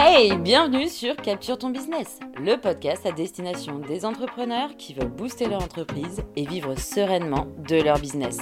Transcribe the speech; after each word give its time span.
Hey, 0.00 0.36
bienvenue 0.36 0.88
sur 0.88 1.16
Capture 1.16 1.58
ton 1.58 1.70
business, 1.70 2.20
le 2.40 2.54
podcast 2.54 3.04
à 3.04 3.10
destination 3.10 3.80
des 3.80 4.04
entrepreneurs 4.04 4.76
qui 4.76 4.94
veulent 4.94 5.08
booster 5.08 5.46
leur 5.46 5.60
entreprise 5.60 6.22
et 6.36 6.46
vivre 6.46 6.78
sereinement 6.78 7.48
de 7.68 7.82
leur 7.82 7.98
business. 7.98 8.38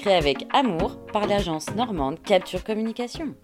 Créé 0.00 0.14
avec 0.14 0.48
amour 0.52 0.98
par 1.12 1.28
l'agence 1.28 1.72
normande 1.76 2.20
Capture 2.24 2.64
Communication. 2.64 3.36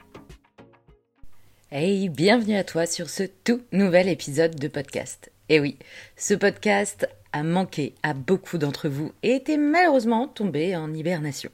Hey, 1.71 2.09
bienvenue 2.09 2.57
à 2.57 2.65
toi 2.65 2.85
sur 2.85 3.09
ce 3.09 3.23
tout 3.23 3.63
nouvel 3.71 4.09
épisode 4.09 4.57
de 4.57 4.67
podcast. 4.67 5.31
Et 5.49 5.61
oui, 5.61 5.79
ce 6.17 6.35
podcast 6.35 7.09
a 7.33 7.45
manqué 7.45 7.95
à 8.03 8.13
beaucoup 8.13 8.59
d'entre 8.59 8.89
vous 8.89 9.13
et 9.23 9.37
était 9.37 9.57
malheureusement 9.57 10.27
tombé 10.27 10.75
en 10.75 10.93
hibernation. 10.93 11.51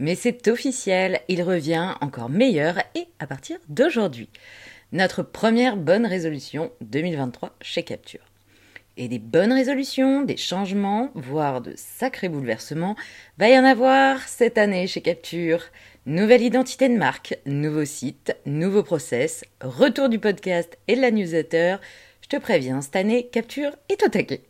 Mais 0.00 0.16
c'est 0.16 0.48
officiel, 0.48 1.20
il 1.28 1.44
revient 1.44 1.94
encore 2.00 2.28
meilleur 2.28 2.78
et 2.96 3.06
à 3.20 3.28
partir 3.28 3.58
d'aujourd'hui. 3.68 4.28
Notre 4.94 5.24
première 5.24 5.76
bonne 5.76 6.06
résolution 6.06 6.70
2023 6.80 7.56
chez 7.60 7.82
Capture. 7.82 8.20
Et 8.96 9.08
des 9.08 9.18
bonnes 9.18 9.52
résolutions, 9.52 10.22
des 10.22 10.36
changements, 10.36 11.10
voire 11.16 11.60
de 11.60 11.72
sacrés 11.74 12.28
bouleversements, 12.28 12.94
va 13.36 13.48
y 13.48 13.58
en 13.58 13.64
avoir 13.64 14.20
cette 14.28 14.56
année 14.56 14.86
chez 14.86 15.00
Capture. 15.00 15.64
Nouvelle 16.06 16.42
identité 16.42 16.88
de 16.88 16.94
marque, 16.94 17.36
nouveau 17.44 17.84
site, 17.84 18.36
nouveau 18.46 18.84
process, 18.84 19.44
retour 19.60 20.08
du 20.08 20.20
podcast 20.20 20.78
et 20.86 20.94
de 20.94 21.00
la 21.00 21.10
newsletter. 21.10 21.78
Je 22.20 22.28
te 22.28 22.36
préviens, 22.36 22.80
cette 22.80 22.94
année, 22.94 23.26
Capture 23.26 23.74
est 23.88 24.04
au 24.04 24.08
taquet. 24.08 24.42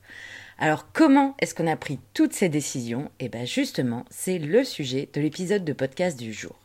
Alors 0.58 0.92
comment 0.92 1.34
est-ce 1.40 1.54
qu'on 1.54 1.66
a 1.66 1.76
pris 1.76 1.98
toutes 2.12 2.34
ces 2.34 2.50
décisions? 2.50 3.10
Eh 3.18 3.30
bien 3.30 3.46
justement, 3.46 4.04
c'est 4.10 4.38
le 4.38 4.62
sujet 4.62 5.08
de 5.14 5.22
l'épisode 5.22 5.64
de 5.64 5.72
podcast 5.72 6.18
du 6.18 6.34
jour. 6.34 6.60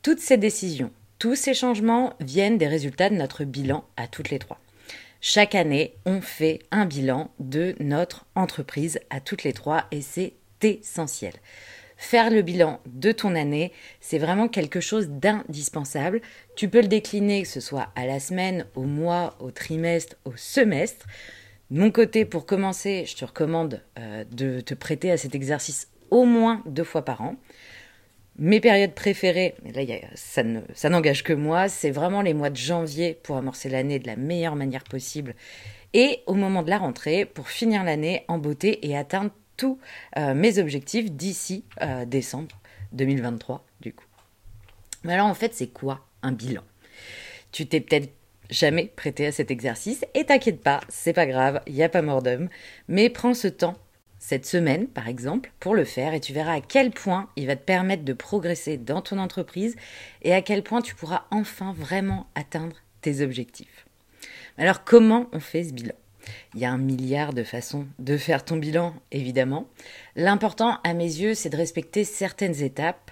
Toutes 0.00 0.18
ces 0.18 0.38
décisions, 0.38 0.90
tous 1.22 1.36
ces 1.36 1.54
changements 1.54 2.14
viennent 2.18 2.58
des 2.58 2.66
résultats 2.66 3.08
de 3.08 3.14
notre 3.14 3.44
bilan 3.44 3.84
à 3.96 4.08
toutes 4.08 4.30
les 4.30 4.40
trois. 4.40 4.58
Chaque 5.20 5.54
année, 5.54 5.94
on 6.04 6.20
fait 6.20 6.58
un 6.72 6.84
bilan 6.84 7.30
de 7.38 7.76
notre 7.78 8.26
entreprise 8.34 8.98
à 9.08 9.20
toutes 9.20 9.44
les 9.44 9.52
trois 9.52 9.84
et 9.92 10.00
c'est 10.00 10.32
essentiel. 10.62 11.34
Faire 11.96 12.28
le 12.28 12.42
bilan 12.42 12.80
de 12.86 13.12
ton 13.12 13.36
année, 13.36 13.70
c'est 14.00 14.18
vraiment 14.18 14.48
quelque 14.48 14.80
chose 14.80 15.10
d'indispensable. 15.10 16.22
Tu 16.56 16.68
peux 16.68 16.80
le 16.80 16.88
décliner, 16.88 17.42
que 17.42 17.48
ce 17.48 17.60
soit 17.60 17.90
à 17.94 18.04
la 18.04 18.18
semaine, 18.18 18.66
au 18.74 18.82
mois, 18.82 19.36
au 19.38 19.52
trimestre, 19.52 20.16
au 20.24 20.32
semestre. 20.34 21.06
De 21.70 21.78
mon 21.78 21.92
côté, 21.92 22.24
pour 22.24 22.46
commencer, 22.46 23.04
je 23.06 23.14
te 23.14 23.24
recommande 23.24 23.80
euh, 23.96 24.24
de 24.32 24.58
te 24.58 24.74
prêter 24.74 25.12
à 25.12 25.16
cet 25.16 25.36
exercice 25.36 25.86
au 26.10 26.24
moins 26.24 26.64
deux 26.66 26.82
fois 26.82 27.04
par 27.04 27.20
an. 27.20 27.36
Mes 28.42 28.58
périodes 28.58 28.92
préférées, 28.92 29.54
là, 29.72 29.82
ça, 30.16 30.88
n'engage 30.88 31.22
que 31.22 31.32
moi, 31.32 31.68
c'est 31.68 31.92
vraiment 31.92 32.22
les 32.22 32.34
mois 32.34 32.50
de 32.50 32.56
janvier 32.56 33.16
pour 33.22 33.36
amorcer 33.36 33.68
l'année 33.68 34.00
de 34.00 34.08
la 34.08 34.16
meilleure 34.16 34.56
manière 34.56 34.82
possible 34.82 35.36
et 35.94 36.24
au 36.26 36.34
moment 36.34 36.64
de 36.64 36.70
la 36.70 36.78
rentrée 36.78 37.24
pour 37.24 37.50
finir 37.50 37.84
l'année 37.84 38.24
en 38.26 38.38
beauté 38.38 38.84
et 38.84 38.96
atteindre 38.96 39.30
tous 39.56 39.78
euh, 40.18 40.34
mes 40.34 40.58
objectifs 40.58 41.12
d'ici 41.12 41.64
euh, 41.82 42.04
décembre 42.04 42.58
2023 42.94 43.64
du 43.80 43.92
coup. 43.92 44.06
Mais 45.04 45.12
alors 45.12 45.28
en 45.28 45.34
fait, 45.34 45.54
c'est 45.54 45.72
quoi 45.72 46.04
un 46.22 46.32
bilan? 46.32 46.64
Tu 47.52 47.66
t'es 47.66 47.80
peut-être 47.80 48.10
jamais 48.50 48.86
prêté 48.96 49.24
à 49.24 49.30
cet 49.30 49.52
exercice. 49.52 50.04
Et 50.14 50.24
t'inquiète 50.24 50.62
pas, 50.62 50.80
c'est 50.88 51.12
pas 51.12 51.26
grave, 51.26 51.62
il 51.68 51.74
n'y 51.74 51.84
a 51.84 51.88
pas 51.88 52.02
mort 52.02 52.22
d'homme. 52.22 52.48
Mais 52.88 53.08
prends 53.08 53.34
ce 53.34 53.46
temps, 53.46 53.76
cette 54.22 54.46
semaine 54.46 54.86
par 54.86 55.08
exemple, 55.08 55.50
pour 55.58 55.74
le 55.74 55.84
faire 55.84 56.14
et 56.14 56.20
tu 56.20 56.32
verras 56.32 56.54
à 56.54 56.60
quel 56.60 56.92
point 56.92 57.28
il 57.34 57.48
va 57.48 57.56
te 57.56 57.64
permettre 57.64 58.04
de 58.04 58.12
progresser 58.12 58.78
dans 58.78 59.02
ton 59.02 59.18
entreprise 59.18 59.74
et 60.22 60.32
à 60.32 60.42
quel 60.42 60.62
point 60.62 60.80
tu 60.80 60.94
pourras 60.94 61.24
enfin 61.32 61.74
vraiment 61.76 62.28
atteindre 62.36 62.76
tes 63.00 63.20
objectifs. 63.20 63.84
Alors 64.58 64.84
comment 64.84 65.26
on 65.32 65.40
fait 65.40 65.64
ce 65.64 65.72
bilan? 65.72 65.96
Il 66.54 66.60
y 66.60 66.64
a 66.64 66.70
un 66.70 66.78
milliard 66.78 67.32
de 67.32 67.42
façons 67.42 67.88
de 67.98 68.16
faire 68.16 68.44
ton 68.44 68.56
bilan, 68.58 68.94
évidemment. 69.10 69.66
L'important, 70.14 70.78
à 70.84 70.94
mes 70.94 71.02
yeux, 71.02 71.34
c'est 71.34 71.50
de 71.50 71.56
respecter 71.56 72.04
certaines 72.04 72.62
étapes, 72.62 73.10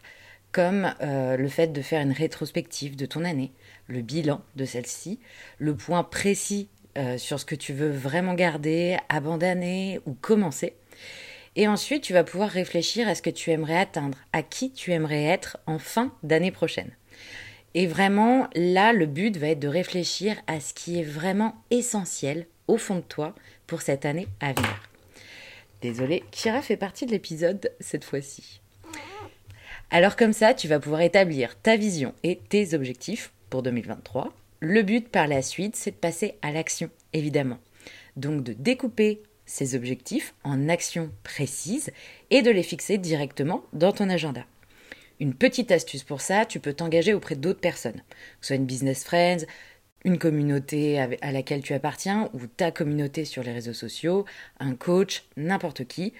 comme 0.53 0.94
euh, 1.03 1.37
le 1.37 1.49
fait 1.49 1.72
de 1.72 1.82
faire 1.82 2.03
une 2.03 2.12
rétrospective 2.12 2.94
de 2.94 3.06
ton 3.06 3.25
année, 3.25 3.50
le 3.88 4.00
bilan 4.00 4.43
de 4.54 4.65
celle-ci, 4.65 5.19
le 5.59 5.75
point 5.75 6.04
précis 6.04 6.69
euh, 6.97 7.19
sur 7.19 7.41
ce 7.41 7.44
que 7.44 7.56
tu 7.56 7.72
veux 7.72 7.91
vraiment 7.91 8.34
garder, 8.34 8.97
abandonner 9.09 9.99
ou 10.06 10.15
commencer. 10.15 10.75
Et 11.56 11.66
ensuite, 11.66 12.03
tu 12.03 12.12
vas 12.12 12.25
pouvoir 12.25 12.50
réfléchir 12.50 13.09
à 13.09 13.15
ce 13.15 13.22
que 13.22 13.31
tu 13.31 13.50
aimerais 13.50 13.78
atteindre, 13.78 14.19
à 14.33 14.43
qui 14.43 14.71
tu 14.71 14.93
aimerais 14.93 15.25
être 15.25 15.59
en 15.66 15.78
fin 15.78 16.12
d'année 16.22 16.53
prochaine. 16.53 16.91
Et 17.75 17.87
vraiment, 17.87 18.49
là, 18.55 18.93
le 18.93 19.06
but 19.06 19.37
va 19.37 19.49
être 19.49 19.61
de 19.61 19.69
réfléchir 19.69 20.37
à 20.47 20.61
ce 20.61 20.75
qui 20.75 20.99
est 20.99 21.05
vraiment 21.05 21.55
essentiel 21.71 22.47
au 22.69 22.77
fond 22.77 22.97
de 22.97 23.00
toi 23.00 23.34
pour 23.66 23.83
cette 23.83 24.05
année 24.05 24.28
à 24.41 24.53
venir. 24.53 24.83
Désolée, 25.83 26.25
Kira 26.31 26.62
fait 26.62 26.77
partie 26.77 27.06
de 27.06 27.12
l'épisode 27.12 27.72
cette 27.81 28.05
fois-ci. 28.05 28.61
Alors 29.91 30.15
comme 30.15 30.32
ça, 30.32 30.55
tu 30.55 30.69
vas 30.69 30.78
pouvoir 30.78 31.00
établir 31.00 31.56
ta 31.61 31.77
vision 31.77 32.15
et 32.22 32.37
tes 32.37 32.75
objectifs 32.75 33.32
pour 33.49 33.62
2023. 33.62 34.32
Le 34.61 34.82
but 34.82 35.09
par 35.09 35.27
la 35.27 35.43
suite, 35.43 35.75
c'est 35.75 35.91
de 35.91 35.97
passer 35.97 36.37
à 36.43 36.53
l'action, 36.53 36.91
évidemment. 37.12 37.59
Donc 38.17 38.44
de 38.44 38.53
découper 38.53 39.22
ces 39.50 39.75
objectifs 39.75 40.33
en 40.44 40.69
actions 40.69 41.11
précises 41.25 41.91
et 42.31 42.41
de 42.41 42.50
les 42.50 42.62
fixer 42.62 42.99
directement 42.99 43.65
dans 43.72 43.93
ton 43.93 44.09
agenda. 44.09 44.47
Une 45.19 45.34
petite 45.34 45.72
astuce 45.72 46.05
pour 46.05 46.21
ça, 46.21 46.47
tu 46.47 46.61
peux 46.61 46.72
t'engager 46.72 47.12
auprès 47.12 47.34
d'autres 47.34 47.61
personnes, 47.61 48.00
que 48.00 48.43
ce 48.43 48.47
soit 48.49 48.56
une 48.56 48.65
business 48.65 49.05
friends, 49.05 49.44
une 50.05 50.19
communauté 50.19 50.99
à 50.99 51.33
laquelle 51.33 51.62
tu 51.62 51.75
appartiens 51.75 52.31
ou 52.33 52.47
ta 52.47 52.71
communauté 52.71 53.25
sur 53.25 53.43
les 53.43 53.53
réseaux 53.53 53.75
sociaux, 53.75 54.25
un 54.61 54.75
coach, 54.75 55.25
n'importe 55.37 55.84
qui. 55.84 56.15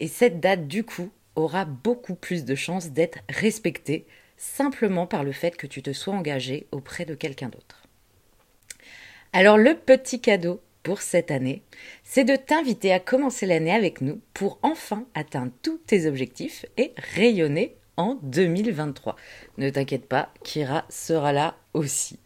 Et 0.00 0.08
cette 0.08 0.40
date, 0.40 0.66
du 0.66 0.84
coup, 0.84 1.10
aura 1.36 1.64
beaucoup 1.64 2.16
plus 2.16 2.44
de 2.44 2.54
chances 2.54 2.90
d'être 2.90 3.20
respectée 3.30 4.06
simplement 4.36 5.06
par 5.06 5.22
le 5.22 5.32
fait 5.32 5.56
que 5.56 5.68
tu 5.68 5.82
te 5.82 5.92
sois 5.92 6.14
engagé 6.14 6.66
auprès 6.72 7.04
de 7.04 7.14
quelqu'un 7.14 7.48
d'autre. 7.48 7.84
Alors 9.32 9.56
le 9.56 9.76
petit 9.76 10.20
cadeau 10.20 10.60
pour 10.82 11.00
cette 11.00 11.30
année, 11.30 11.62
c'est 12.04 12.24
de 12.24 12.36
t'inviter 12.36 12.92
à 12.92 13.00
commencer 13.00 13.46
l'année 13.46 13.72
avec 13.72 14.00
nous 14.00 14.20
pour 14.34 14.58
enfin 14.62 15.04
atteindre 15.14 15.52
tous 15.62 15.78
tes 15.78 16.06
objectifs 16.06 16.66
et 16.76 16.92
rayonner 17.14 17.76
en 17.96 18.18
2023. 18.22 19.16
Ne 19.58 19.70
t'inquiète 19.70 20.06
pas, 20.06 20.30
Kira 20.42 20.84
sera 20.88 21.32
là 21.32 21.56
aussi. 21.74 22.18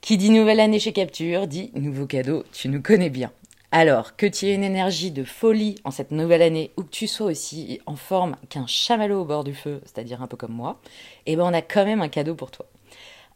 Qui 0.00 0.16
dit 0.16 0.30
nouvelle 0.30 0.60
année 0.60 0.78
chez 0.78 0.92
Capture 0.92 1.46
dit 1.46 1.72
nouveau 1.74 2.06
cadeau, 2.06 2.44
tu 2.52 2.68
nous 2.68 2.80
connais 2.80 3.10
bien. 3.10 3.32
Alors, 3.70 4.16
que 4.16 4.24
tu 4.24 4.46
aies 4.46 4.54
une 4.54 4.64
énergie 4.64 5.10
de 5.10 5.24
folie 5.24 5.74
en 5.84 5.90
cette 5.90 6.10
nouvelle 6.10 6.40
année 6.40 6.70
ou 6.78 6.84
que 6.84 6.90
tu 6.90 7.06
sois 7.06 7.26
aussi 7.26 7.80
en 7.84 7.96
forme 7.96 8.36
qu'un 8.48 8.66
chamallow 8.66 9.20
au 9.20 9.24
bord 9.26 9.44
du 9.44 9.54
feu, 9.54 9.82
c'est-à-dire 9.84 10.22
un 10.22 10.26
peu 10.26 10.38
comme 10.38 10.54
moi, 10.54 10.80
eh 11.26 11.36
ben 11.36 11.44
on 11.44 11.52
a 11.52 11.60
quand 11.60 11.84
même 11.84 12.00
un 12.00 12.08
cadeau 12.08 12.34
pour 12.34 12.50
toi. 12.50 12.64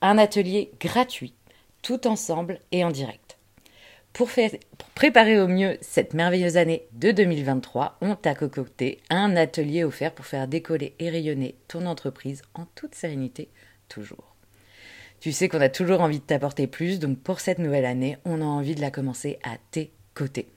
Un 0.00 0.16
atelier 0.16 0.70
gratuit, 0.80 1.34
tout 1.82 2.06
ensemble 2.06 2.60
et 2.70 2.82
en 2.82 2.90
direct. 2.90 3.21
Pour, 4.12 4.28
préparer 4.94 5.40
au 5.40 5.48
mieux 5.48 5.78
cette 5.80 6.12
merveilleuse 6.12 6.58
année 6.58 6.86
de 6.92 7.12
2023, 7.12 7.96
on 8.02 8.14
t'a 8.14 8.34
concocté 8.34 9.00
un 9.08 9.36
atelier 9.36 9.84
offert 9.84 10.14
pour 10.14 10.26
faire 10.26 10.46
décoller 10.46 10.94
et 10.98 11.08
rayonner 11.08 11.54
ton 11.66 11.86
entreprise 11.86 12.42
en 12.52 12.66
toute 12.74 12.94
sérénité, 12.94 13.48
toujours. 13.88 14.36
Tu 15.20 15.32
sais 15.32 15.48
qu'on 15.48 15.62
a 15.62 15.70
toujours 15.70 16.02
envie 16.02 16.18
de 16.18 16.24
t'apporter 16.24 16.66
plus, 16.66 16.98
donc 16.98 17.20
pour 17.20 17.40
cette 17.40 17.58
nouvelle 17.58 17.86
année, 17.86 18.18
on 18.26 18.42
a 18.42 18.44
envie 18.44 18.74
de 18.74 18.82
la 18.82 18.90
commencer 18.90 19.38
à 19.44 19.56
tes 19.70 19.92
côtés. 20.14 20.48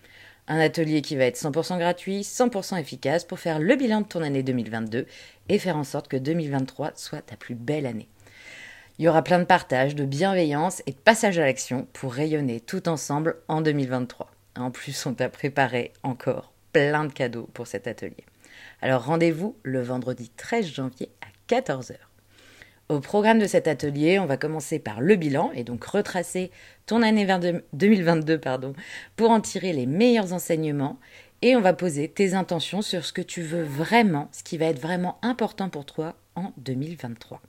Un 0.49 0.59
atelier 0.59 1.01
qui 1.01 1.15
va 1.15 1.23
être 1.23 1.37
100% 1.37 1.77
gratuit, 1.77 2.21
100% 2.21 2.77
efficace 2.77 3.23
pour 3.23 3.39
faire 3.39 3.59
le 3.59 3.75
bilan 3.77 4.01
de 4.01 4.07
ton 4.07 4.21
année 4.21 4.43
2022 4.43 5.05
et 5.47 5.59
faire 5.59 5.77
en 5.77 5.85
sorte 5.85 6.09
que 6.09 6.17
2023 6.17 6.91
soit 6.95 7.21
ta 7.21 7.37
plus 7.37 7.55
belle 7.55 7.85
année. 7.85 8.09
Il 8.97 9.03
y 9.03 9.09
aura 9.09 9.23
plein 9.23 9.39
de 9.39 9.43
partage, 9.43 9.93
de 9.93 10.05
bienveillance 10.05 10.81
et 10.85 10.91
de 10.91 10.97
passage 10.97 11.37
à 11.37 11.45
l'action 11.45 11.85
pour 11.91 12.13
rayonner 12.13 12.61
tout 12.61 12.87
ensemble 12.87 13.35
en 13.49 13.59
2023. 13.59 14.31
En 14.55 14.71
plus, 14.71 15.05
on 15.05 15.13
t'a 15.13 15.27
préparé 15.27 15.91
encore 16.01 16.53
plein 16.71 17.03
de 17.03 17.11
cadeaux 17.11 17.49
pour 17.53 17.67
cet 17.67 17.87
atelier. 17.87 18.23
Alors 18.81 19.03
rendez-vous 19.03 19.57
le 19.63 19.81
vendredi 19.81 20.31
13 20.37 20.65
janvier 20.67 21.09
à 21.21 21.53
14h. 21.53 21.95
Au 22.87 23.01
programme 23.01 23.39
de 23.39 23.47
cet 23.47 23.67
atelier, 23.67 24.17
on 24.17 24.27
va 24.27 24.37
commencer 24.37 24.79
par 24.79 25.01
le 25.01 25.17
bilan 25.17 25.51
et 25.53 25.65
donc 25.65 25.83
retracer 25.83 26.51
ton 26.85 27.01
année 27.01 27.27
2022 27.73 28.37
pardon, 28.37 28.73
pour 29.17 29.31
en 29.31 29.41
tirer 29.41 29.73
les 29.73 29.87
meilleurs 29.87 30.31
enseignements 30.31 30.99
et 31.41 31.57
on 31.57 31.61
va 31.61 31.73
poser 31.73 32.07
tes 32.07 32.33
intentions 32.33 32.81
sur 32.81 33.03
ce 33.03 33.11
que 33.11 33.21
tu 33.21 33.41
veux 33.41 33.63
vraiment, 33.63 34.29
ce 34.31 34.43
qui 34.43 34.57
va 34.57 34.67
être 34.67 34.79
vraiment 34.79 35.17
important 35.21 35.67
pour 35.69 35.85
toi 35.85 36.15
en 36.35 36.53
2023. 36.57 37.41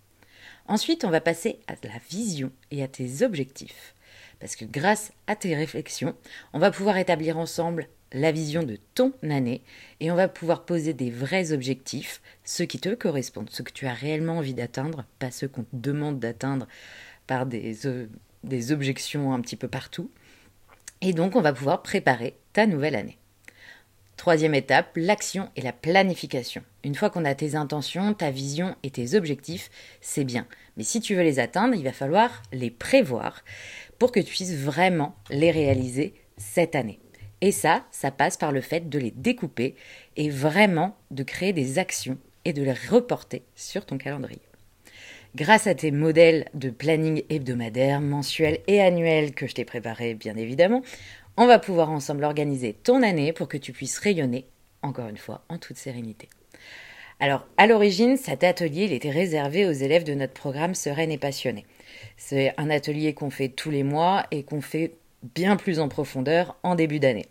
Ensuite, 0.68 1.04
on 1.04 1.10
va 1.10 1.20
passer 1.20 1.60
à 1.68 1.74
la 1.82 1.98
vision 2.10 2.50
et 2.70 2.82
à 2.82 2.88
tes 2.88 3.22
objectifs. 3.22 3.94
Parce 4.40 4.56
que 4.56 4.64
grâce 4.64 5.12
à 5.26 5.36
tes 5.36 5.54
réflexions, 5.54 6.14
on 6.52 6.58
va 6.58 6.70
pouvoir 6.70 6.98
établir 6.98 7.38
ensemble 7.38 7.88
la 8.12 8.32
vision 8.32 8.62
de 8.62 8.78
ton 8.94 9.12
année 9.22 9.62
et 10.00 10.10
on 10.10 10.14
va 10.14 10.28
pouvoir 10.28 10.64
poser 10.64 10.92
des 10.92 11.10
vrais 11.10 11.52
objectifs, 11.52 12.20
ceux 12.44 12.64
qui 12.64 12.78
te 12.78 12.94
correspondent, 12.94 13.50
ceux 13.50 13.64
que 13.64 13.72
tu 13.72 13.86
as 13.86 13.94
réellement 13.94 14.38
envie 14.38 14.54
d'atteindre, 14.54 15.04
pas 15.18 15.30
ceux 15.30 15.48
qu'on 15.48 15.64
te 15.64 15.74
demande 15.74 16.18
d'atteindre 16.18 16.66
par 17.26 17.46
des, 17.46 17.86
euh, 17.86 18.08
des 18.44 18.72
objections 18.72 19.32
un 19.32 19.40
petit 19.40 19.56
peu 19.56 19.68
partout. 19.68 20.10
Et 21.00 21.12
donc, 21.12 21.36
on 21.36 21.42
va 21.42 21.52
pouvoir 21.52 21.82
préparer 21.82 22.36
ta 22.52 22.66
nouvelle 22.66 22.96
année. 22.96 23.18
Troisième 24.16 24.54
étape, 24.54 24.92
l'action 24.96 25.50
et 25.56 25.60
la 25.60 25.72
planification. 25.72 26.62
Une 26.84 26.94
fois 26.94 27.10
qu'on 27.10 27.26
a 27.26 27.34
tes 27.34 27.54
intentions, 27.54 28.14
ta 28.14 28.30
vision 28.30 28.74
et 28.82 28.90
tes 28.90 29.14
objectifs, 29.14 29.70
c'est 30.00 30.24
bien. 30.24 30.46
Mais 30.76 30.84
si 30.84 31.00
tu 31.00 31.14
veux 31.14 31.22
les 31.22 31.38
atteindre, 31.38 31.74
il 31.74 31.84
va 31.84 31.92
falloir 31.92 32.42
les 32.52 32.70
prévoir 32.70 33.44
pour 33.98 34.12
que 34.12 34.20
tu 34.20 34.30
puisses 34.30 34.56
vraiment 34.56 35.14
les 35.30 35.50
réaliser 35.50 36.14
cette 36.38 36.74
année. 36.74 36.98
Et 37.42 37.52
ça, 37.52 37.84
ça 37.90 38.10
passe 38.10 38.38
par 38.38 38.52
le 38.52 38.62
fait 38.62 38.88
de 38.88 38.98
les 38.98 39.10
découper 39.10 39.74
et 40.16 40.30
vraiment 40.30 40.96
de 41.10 41.22
créer 41.22 41.52
des 41.52 41.78
actions 41.78 42.18
et 42.46 42.54
de 42.54 42.62
les 42.62 42.72
reporter 42.72 43.42
sur 43.54 43.84
ton 43.84 43.98
calendrier. 43.98 44.40
Grâce 45.34 45.66
à 45.66 45.74
tes 45.74 45.90
modèles 45.90 46.46
de 46.54 46.70
planning 46.70 47.22
hebdomadaire, 47.28 48.00
mensuel 48.00 48.60
et 48.66 48.80
annuel 48.80 49.34
que 49.34 49.46
je 49.46 49.54
t'ai 49.54 49.66
préparé 49.66 50.14
bien 50.14 50.34
évidemment, 50.34 50.80
on 51.36 51.46
va 51.46 51.58
pouvoir 51.58 51.90
ensemble 51.90 52.24
organiser 52.24 52.72
ton 52.72 53.02
année 53.02 53.32
pour 53.32 53.48
que 53.48 53.56
tu 53.56 53.72
puisses 53.72 53.98
rayonner, 53.98 54.46
encore 54.82 55.08
une 55.08 55.16
fois, 55.16 55.44
en 55.48 55.58
toute 55.58 55.76
sérénité. 55.76 56.28
Alors, 57.18 57.46
à 57.56 57.66
l'origine, 57.66 58.16
cet 58.16 58.44
atelier 58.44 58.84
il 58.84 58.92
était 58.92 59.10
réservé 59.10 59.66
aux 59.66 59.72
élèves 59.72 60.04
de 60.04 60.14
notre 60.14 60.34
programme 60.34 60.74
Sereine 60.74 61.10
et 61.10 61.18
Passionnée. 61.18 61.66
C'est 62.16 62.54
un 62.58 62.70
atelier 62.70 63.14
qu'on 63.14 63.30
fait 63.30 63.48
tous 63.48 63.70
les 63.70 63.82
mois 63.82 64.26
et 64.30 64.42
qu'on 64.42 64.60
fait 64.60 64.94
bien 65.34 65.56
plus 65.56 65.80
en 65.80 65.88
profondeur 65.88 66.56
en 66.62 66.74
début 66.74 67.00
d'année. 67.00 67.26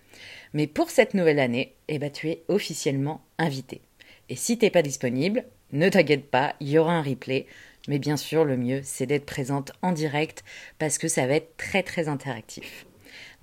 Mais 0.54 0.68
pour 0.68 0.90
cette 0.90 1.14
nouvelle 1.14 1.40
année, 1.40 1.76
eh 1.88 2.00
ben, 2.00 2.12
tu 2.12 2.30
es 2.30 2.44
officiellement 2.48 3.22
invité. 3.38 3.82
Et 4.30 4.36
si 4.36 4.58
t'es 4.58 4.70
pas 4.70 4.82
disponible, 4.82 5.44
ne 5.72 5.90
t'inquiète 5.90 6.30
pas, 6.30 6.56
il 6.60 6.70
y 6.70 6.78
aura 6.78 6.94
un 6.94 7.04
replay. 7.04 7.46
Mais 7.88 8.00
bien 8.00 8.18
sûr, 8.18 8.46
le 8.46 8.58
mieux, 8.58 8.82
c'est 8.84 9.06
d'être 9.06 9.26
présente 9.26 9.72
en 9.84 9.92
direct 9.92 10.44
parce 10.80 10.98
que 10.98 11.08
ça 11.08 11.28
va 11.28 11.36
être 11.36 11.58
très 11.58 11.84
très 11.84 12.08
interactif. 12.08 12.88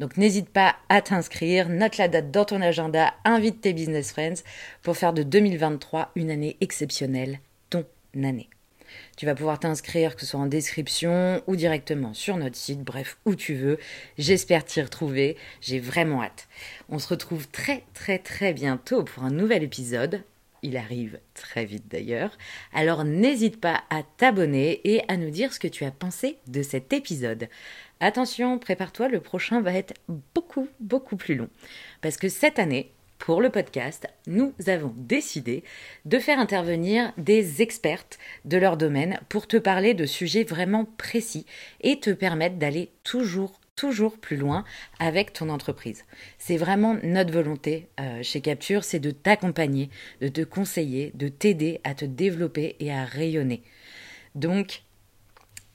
Donc 0.03 0.17
n'hésite 0.17 0.49
pas 0.49 0.75
à 0.89 1.01
t'inscrire, 1.01 1.69
note 1.69 1.97
la 1.97 2.09
date 2.09 2.33
dans 2.33 2.45
ton 2.45 2.61
agenda, 2.61 3.15
invite 3.25 3.61
tes 3.61 3.73
business 3.73 4.11
friends 4.11 4.43
pour 4.83 4.97
faire 4.97 5.13
de 5.13 5.23
2023 5.23 6.11
une 6.17 6.33
année 6.33 6.57
exceptionnelle, 6.61 7.39
ton 7.71 7.85
année. 8.17 8.51
Tu 9.17 9.27
vas 9.27 9.37
pouvoir 9.37 9.61
t'inscrire, 9.61 10.17
que 10.17 10.23
ce 10.23 10.27
soit 10.27 10.41
en 10.41 10.47
description 10.47 11.41
ou 11.47 11.55
directement 11.55 12.15
sur 12.15 12.37
notre 12.37 12.57
site, 12.57 12.83
bref, 12.83 13.17
où 13.27 13.37
tu 13.37 13.55
veux. 13.55 13.79
J'espère 14.19 14.65
t'y 14.65 14.83
retrouver. 14.83 15.37
J'ai 15.61 15.79
vraiment 15.79 16.21
hâte. 16.21 16.49
On 16.89 16.99
se 16.99 17.07
retrouve 17.07 17.47
très 17.47 17.85
très 17.95 18.19
très 18.19 18.53
bientôt 18.53 19.05
pour 19.05 19.23
un 19.23 19.31
nouvel 19.31 19.63
épisode. 19.63 20.25
Il 20.65 20.77
arrive 20.77 21.19
très 21.35 21.65
vite 21.65 21.89
d'ailleurs. 21.89 22.39
Alors 22.73 23.05
n'hésite 23.05 23.61
pas 23.61 23.83
à 23.91 24.03
t'abonner 24.17 24.81
et 24.85 25.03
à 25.09 25.17
nous 25.17 25.31
dire 25.31 25.53
ce 25.53 25.59
que 25.59 25.67
tu 25.69 25.85
as 25.85 25.91
pensé 25.91 26.39
de 26.47 26.63
cet 26.63 26.93
épisode. 26.93 27.49
Attention, 28.05 28.59
prépare-toi, 28.59 29.07
le 29.07 29.21
prochain 29.21 29.61
va 29.61 29.73
être 29.75 29.95
beaucoup, 30.35 30.67
beaucoup 30.81 31.17
plus 31.17 31.37
long. 31.37 31.49
Parce 32.01 32.17
que 32.17 32.29
cette 32.29 32.59
année, 32.59 32.91
pour 33.21 33.41
le 33.41 33.49
podcast, 33.49 34.09
nous 34.27 34.53
avons 34.67 34.93
décidé 34.97 35.63
de 36.05 36.19
faire 36.19 36.41
intervenir 36.41 37.13
des 37.17 37.63
expertes 37.63 38.19
de 38.45 38.57
leur 38.57 38.77
domaine 38.77 39.21
pour 39.29 39.47
te 39.47 39.57
parler 39.57 39.95
de 39.95 40.05
sujets 40.05 40.43
vraiment 40.43 40.85
précis 40.85 41.47
et 41.81 42.01
te 42.01 42.11
permettre 42.11 42.57
d'aller 42.57 42.91
toujours 43.05 43.61
toujours 43.77 44.19
plus 44.19 44.37
loin 44.37 44.65
avec 44.99 45.33
ton 45.33 45.49
entreprise. 45.49 46.05
C'est 46.39 46.57
vraiment 46.57 46.99
notre 47.05 47.33
volonté 47.33 47.87
euh, 48.01 48.21
chez 48.25 48.41
Capture, 48.41 48.83
c'est 48.83 48.99
de 48.99 49.13
t'accompagner, 49.13 49.91
de 50.21 50.27
te 50.27 50.41
conseiller, 50.41 51.13
de 51.15 51.29
t'aider 51.29 51.81
à 51.85 51.95
te 51.95 52.05
développer 52.05 52.75
et 52.81 52.93
à 52.93 53.05
rayonner. 53.05 53.63
Donc, 54.35 54.83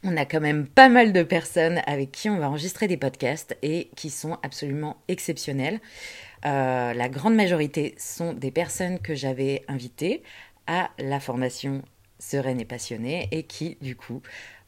on 0.03 0.15
a 0.17 0.25
quand 0.25 0.41
même 0.41 0.67
pas 0.67 0.89
mal 0.89 1.13
de 1.13 1.23
personnes 1.23 1.81
avec 1.85 2.11
qui 2.11 2.29
on 2.29 2.37
va 2.37 2.49
enregistrer 2.49 2.87
des 2.87 2.97
podcasts 2.97 3.57
et 3.61 3.89
qui 3.95 4.09
sont 4.09 4.37
absolument 4.43 4.97
exceptionnelles. 5.07 5.79
Euh, 6.45 6.93
la 6.93 7.09
grande 7.09 7.35
majorité 7.35 7.95
sont 7.97 8.33
des 8.33 8.51
personnes 8.51 8.99
que 8.99 9.15
j'avais 9.15 9.63
invitées 9.67 10.23
à 10.67 10.91
la 10.99 11.19
formation 11.19 11.81
sereine 12.19 12.59
et 12.59 12.65
passionnée 12.65 13.27
et 13.31 13.43
qui, 13.43 13.77
du 13.81 13.95
coup, 13.95 14.21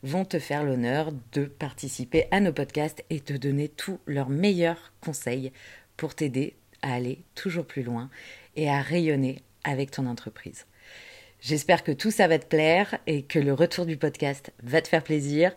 vont 0.03 0.25
te 0.25 0.39
faire 0.39 0.63
l'honneur 0.63 1.11
de 1.33 1.45
participer 1.45 2.25
à 2.31 2.39
nos 2.39 2.53
podcasts 2.53 3.03
et 3.09 3.19
te 3.19 3.33
donner 3.33 3.69
tous 3.69 3.99
leurs 4.05 4.29
meilleurs 4.29 4.93
conseils 5.01 5.51
pour 5.97 6.15
t'aider 6.15 6.55
à 6.81 6.93
aller 6.93 7.23
toujours 7.35 7.65
plus 7.65 7.83
loin 7.83 8.09
et 8.55 8.69
à 8.69 8.81
rayonner 8.81 9.43
avec 9.63 9.91
ton 9.91 10.05
entreprise. 10.05 10.65
J'espère 11.41 11.83
que 11.83 11.91
tout 11.91 12.11
ça 12.11 12.27
va 12.27 12.37
te 12.37 12.45
plaire 12.45 12.97
et 13.07 13.23
que 13.23 13.39
le 13.39 13.53
retour 13.53 13.85
du 13.85 13.97
podcast 13.97 14.51
va 14.61 14.81
te 14.81 14.87
faire 14.87 15.03
plaisir. 15.03 15.55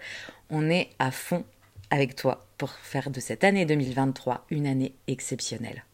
On 0.49 0.71
est 0.71 0.91
à 0.99 1.11
fond 1.11 1.45
avec 1.91 2.15
toi 2.15 2.47
pour 2.57 2.71
faire 2.71 3.11
de 3.11 3.21
cette 3.21 3.45
année 3.45 3.67
2023 3.67 4.47
une 4.51 4.67
année 4.67 4.95
exceptionnelle. 5.09 5.85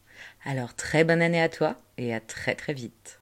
Alors 0.45 0.75
très 0.75 1.03
bonne 1.03 1.21
année 1.21 1.41
à 1.41 1.49
toi 1.49 1.75
et 1.97 2.13
à 2.13 2.19
très 2.19 2.55
très 2.55 2.73
vite. 2.73 3.19